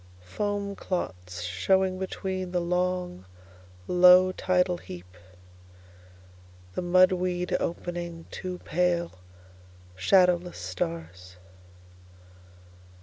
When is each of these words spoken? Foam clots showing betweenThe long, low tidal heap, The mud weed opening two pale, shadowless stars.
Foam 0.23 0.75
clots 0.75 1.43
showing 1.43 1.99
betweenThe 1.99 2.55
long, 2.67 3.25
low 3.87 4.31
tidal 4.31 4.77
heap, 4.79 5.15
The 6.73 6.81
mud 6.81 7.11
weed 7.11 7.55
opening 7.59 8.25
two 8.31 8.57
pale, 8.65 9.19
shadowless 9.95 10.57
stars. 10.57 11.37